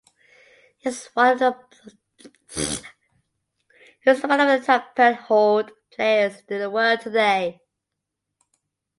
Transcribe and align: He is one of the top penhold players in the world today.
He 0.79 0.89
is 0.89 1.09
one 1.13 1.33
of 1.33 1.37
the 2.17 2.81
top 4.65 4.95
penhold 4.95 5.69
players 5.91 6.41
in 6.49 6.57
the 6.59 6.71
world 6.71 7.01
today. 7.01 7.61